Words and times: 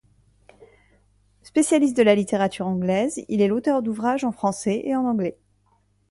Spécialiste 1.43 1.95
de 1.95 2.01
la 2.01 2.15
littérature 2.15 2.65
anglaise, 2.65 3.23
il 3.27 3.39
est 3.39 3.47
l'auteur 3.47 3.83
d'ouvrages 3.83 4.23
en 4.23 4.31
français 4.31 4.81
et 4.83 4.95
en 4.95 5.05
anglais. 5.05 5.37